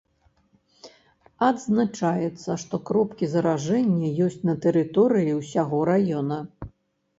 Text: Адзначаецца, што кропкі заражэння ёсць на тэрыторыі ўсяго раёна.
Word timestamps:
Адзначаецца, 1.49 2.49
што 2.63 2.75
кропкі 2.91 3.29
заражэння 3.35 4.09
ёсць 4.31 4.41
на 4.51 4.57
тэрыторыі 4.67 5.39
ўсяго 5.43 5.85
раёна. 5.95 6.43